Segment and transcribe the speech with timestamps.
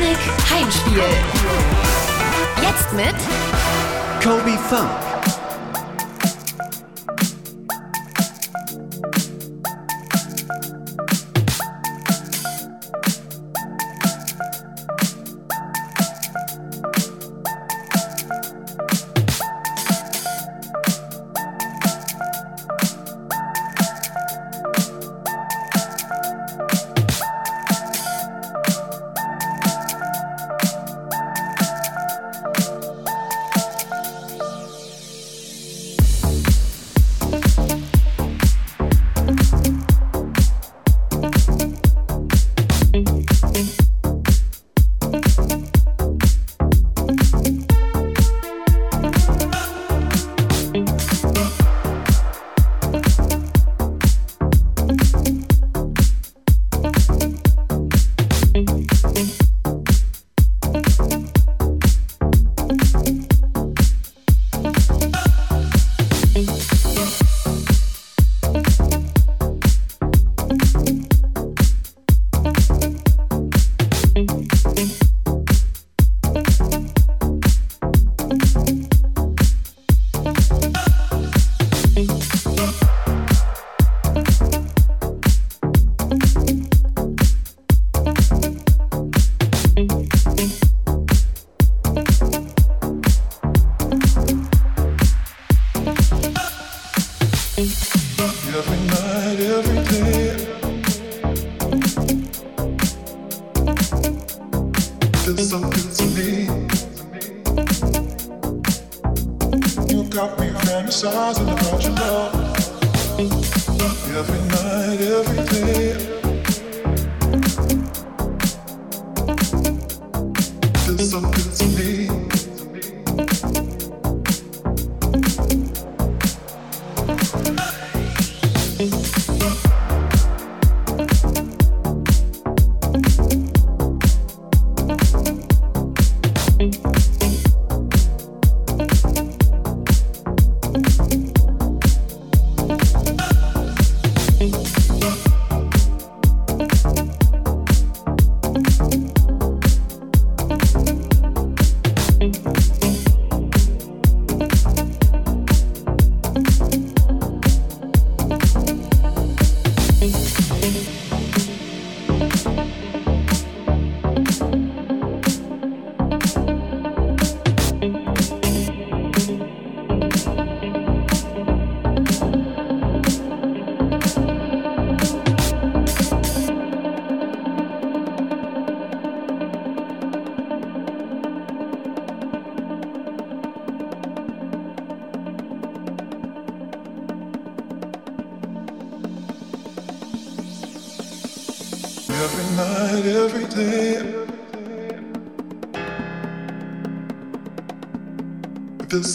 [0.00, 0.18] Sputnik
[0.50, 1.02] Heimspiel.
[2.62, 3.14] Jetzt mit
[4.22, 5.09] Kobe Funk.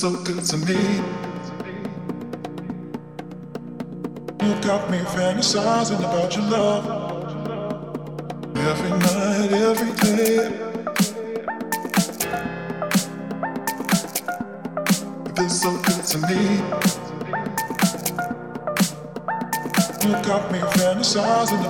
[0.05, 0.75] So good to me.
[4.45, 6.85] You got me fantasizing about your love.
[8.55, 10.35] Every night, every day.
[15.43, 16.41] It's so good to me.
[20.05, 21.65] You got me fantasizing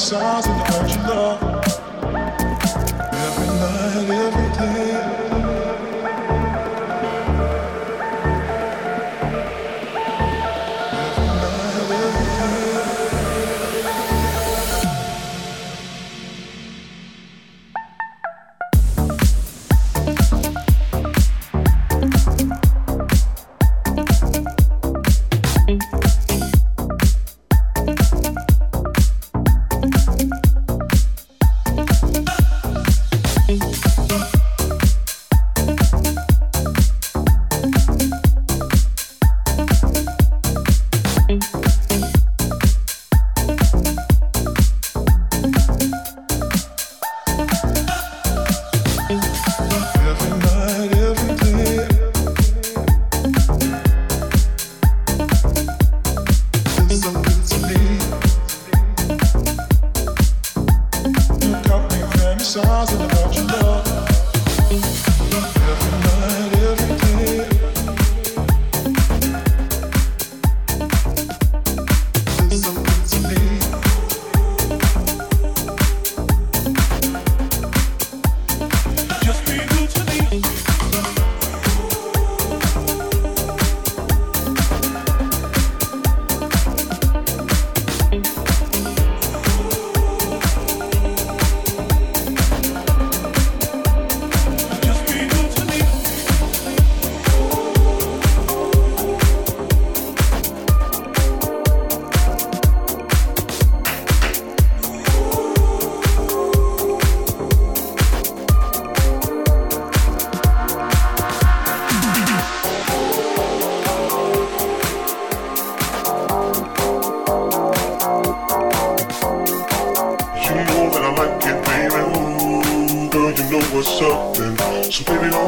[0.00, 1.49] me fantasizing about your love.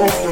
[0.03, 0.32] So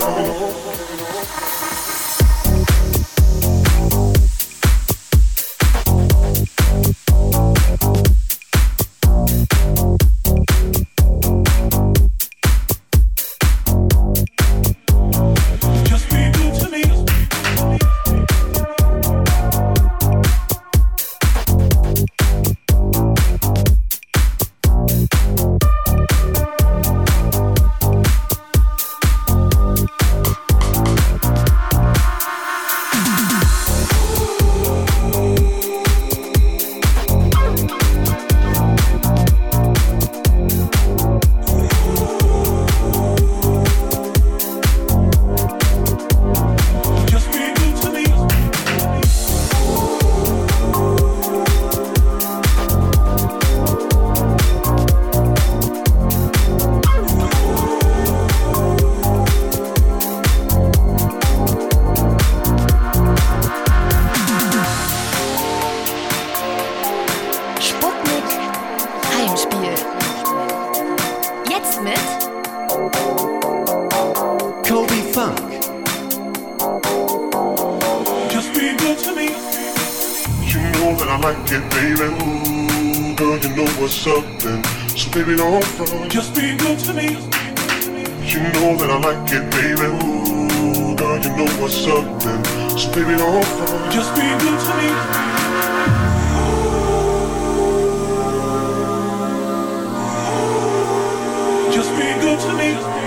[101.73, 103.00] Just be good to me.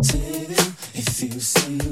[0.00, 1.87] if you say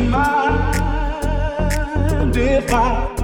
[0.00, 0.76] mind
[2.36, 3.17] if I?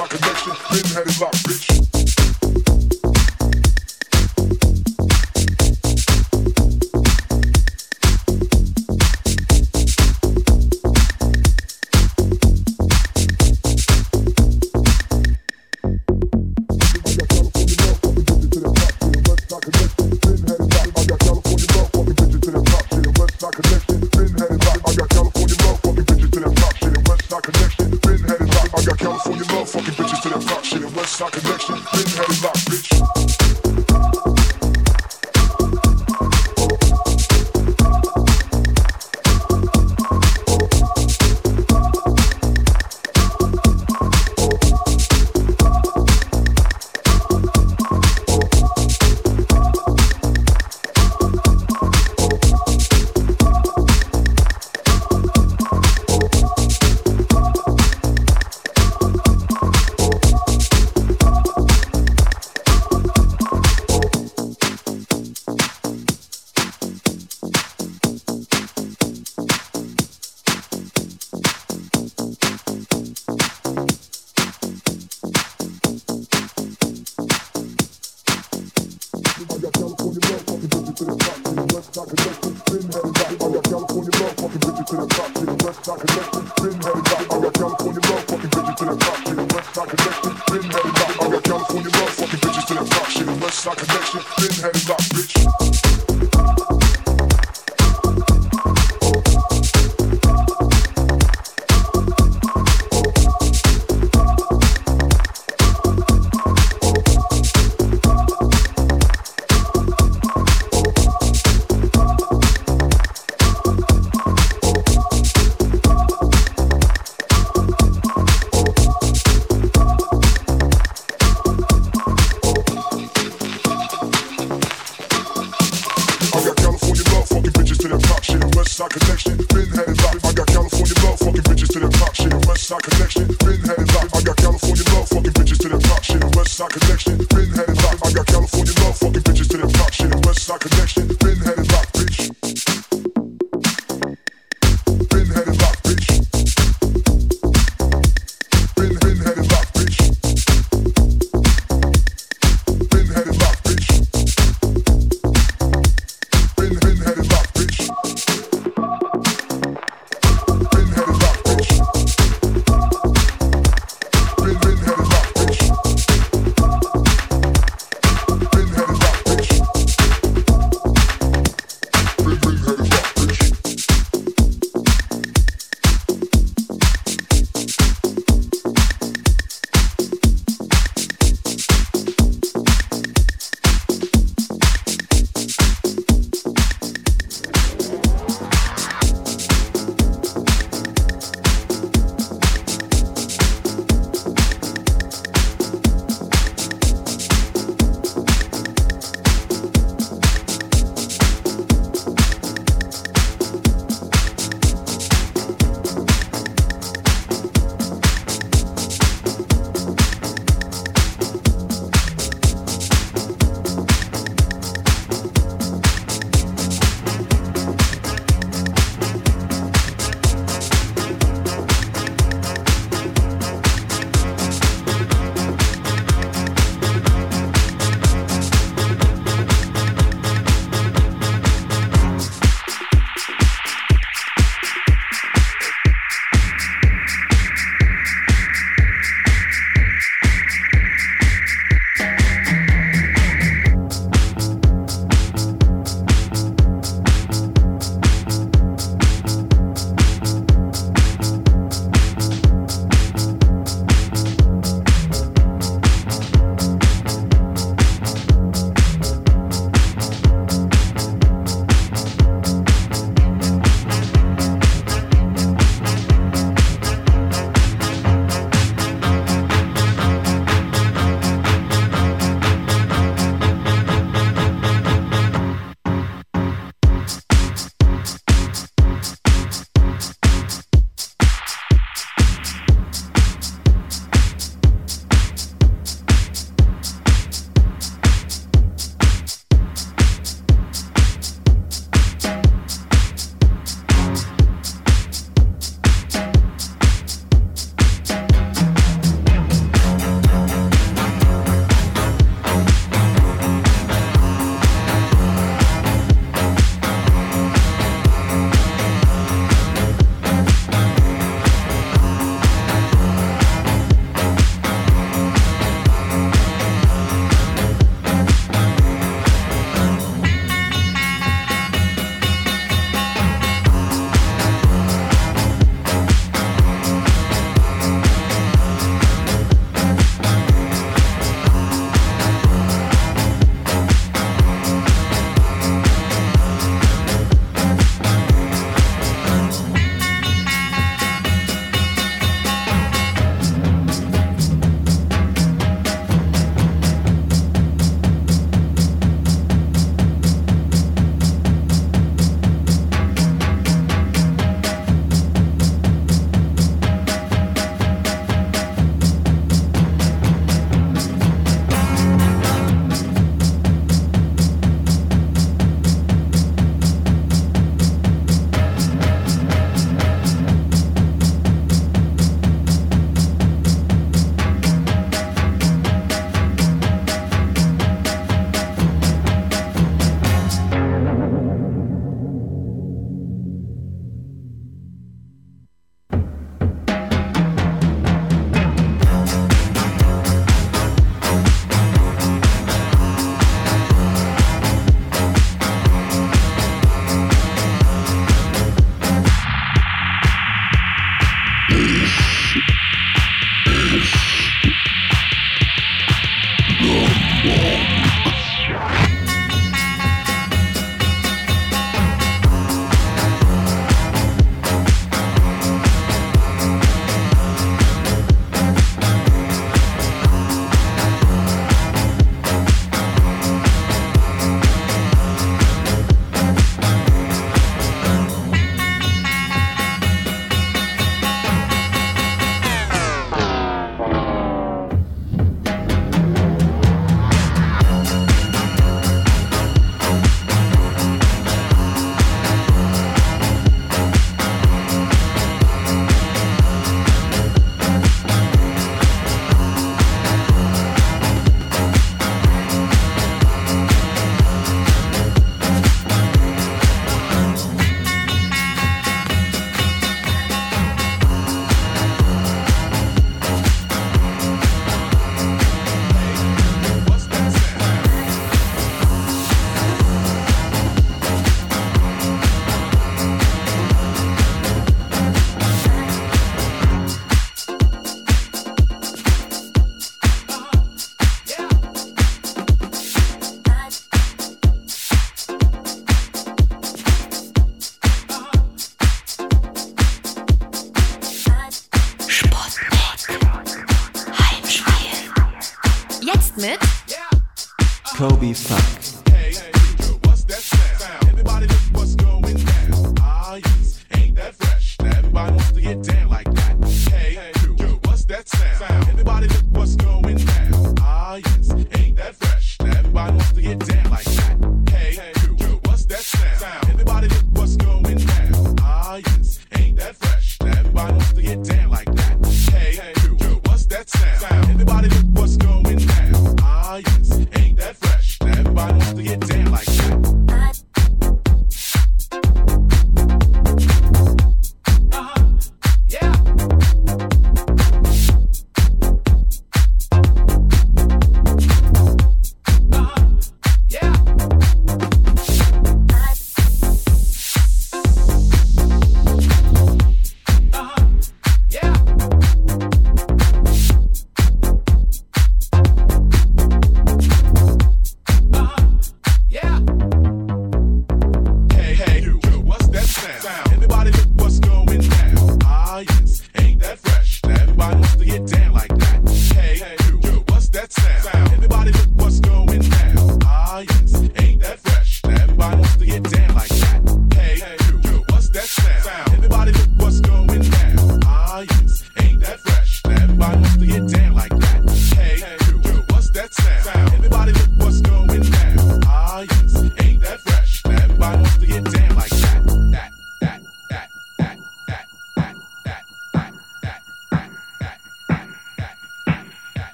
[0.00, 0.52] our connection.
[0.70, 1.69] Been had it locked, bitch.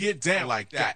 [0.00, 0.89] Get down like that.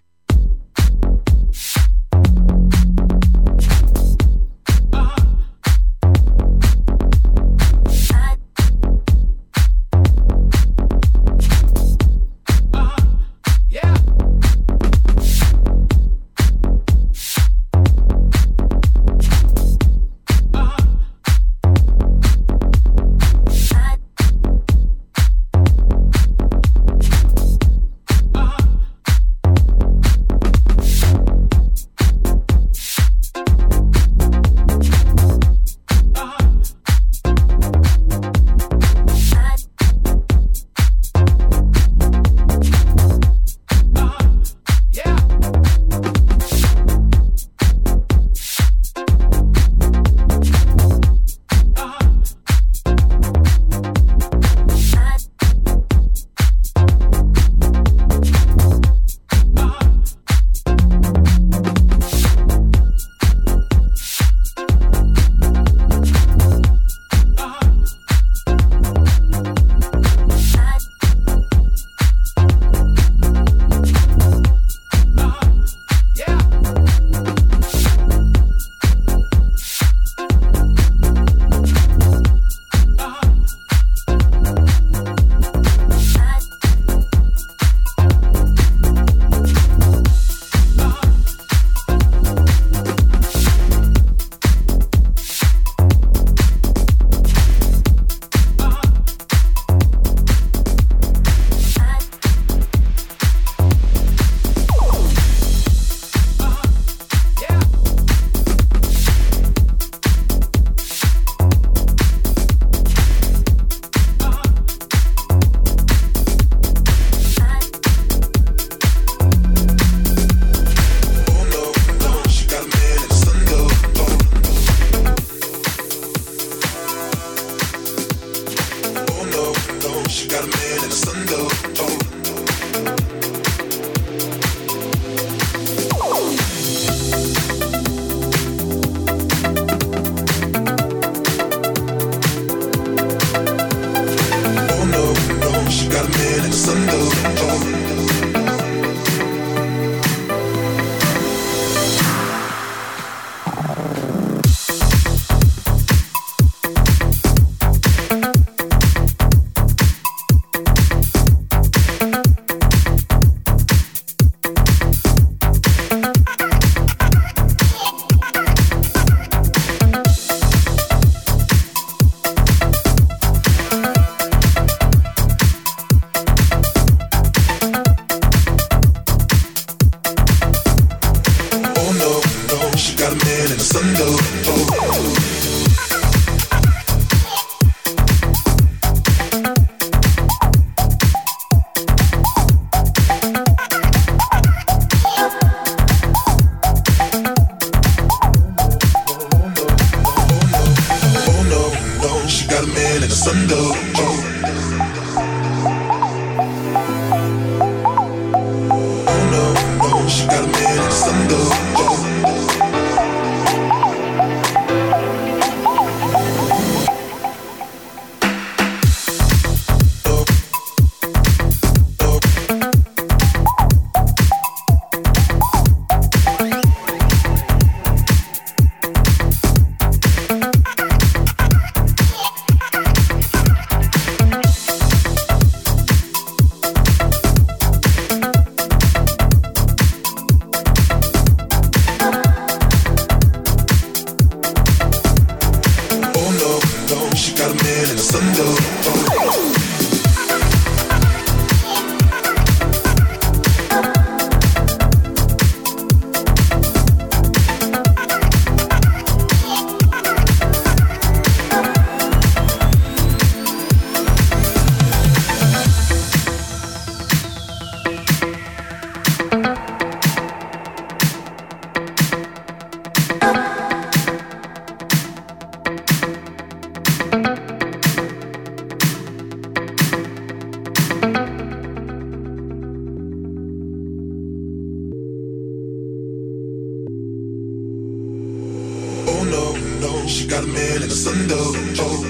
[290.07, 291.35] She got a man in the sundo.
[291.79, 292.05] Oh.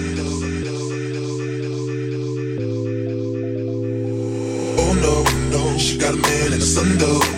[4.79, 7.34] oh no, no, she got a man in the sundo.